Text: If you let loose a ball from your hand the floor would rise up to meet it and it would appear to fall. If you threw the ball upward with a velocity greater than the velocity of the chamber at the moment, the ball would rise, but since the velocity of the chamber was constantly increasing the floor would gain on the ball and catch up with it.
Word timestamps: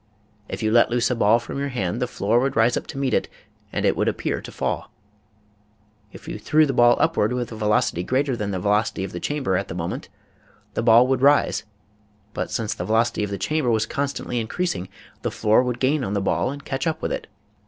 If 0.49 0.63
you 0.63 0.71
let 0.71 0.89
loose 0.89 1.11
a 1.11 1.15
ball 1.15 1.37
from 1.37 1.59
your 1.59 1.67
hand 1.67 2.01
the 2.01 2.07
floor 2.07 2.39
would 2.39 2.55
rise 2.55 2.75
up 2.75 2.87
to 2.87 2.97
meet 2.97 3.13
it 3.13 3.29
and 3.71 3.85
it 3.85 3.95
would 3.95 4.07
appear 4.07 4.41
to 4.41 4.51
fall. 4.51 4.89
If 6.11 6.27
you 6.27 6.39
threw 6.39 6.65
the 6.65 6.73
ball 6.73 6.97
upward 6.99 7.33
with 7.33 7.51
a 7.51 7.55
velocity 7.55 8.01
greater 8.01 8.35
than 8.35 8.49
the 8.49 8.57
velocity 8.57 9.03
of 9.03 9.11
the 9.11 9.19
chamber 9.19 9.57
at 9.57 9.67
the 9.67 9.75
moment, 9.75 10.09
the 10.73 10.81
ball 10.81 11.05
would 11.05 11.21
rise, 11.21 11.65
but 12.33 12.49
since 12.49 12.73
the 12.73 12.83
velocity 12.85 13.23
of 13.23 13.29
the 13.29 13.37
chamber 13.37 13.69
was 13.69 13.85
constantly 13.85 14.39
increasing 14.39 14.89
the 15.21 15.29
floor 15.29 15.61
would 15.61 15.79
gain 15.79 16.03
on 16.03 16.13
the 16.15 16.19
ball 16.19 16.49
and 16.49 16.65
catch 16.65 16.87
up 16.87 17.03
with 17.03 17.11
it. 17.11 17.27